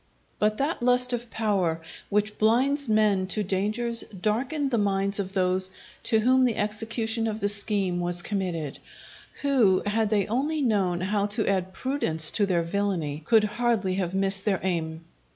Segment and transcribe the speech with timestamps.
[0.39, 5.69] But that lust of power which blinds men to dangers darkened the minds of those
[6.05, 8.79] to whom the execution of the scheme was committed;
[9.43, 14.15] who, had they only known how to add prudence to their villainy, could hardly have
[14.15, 15.05] missed their aim.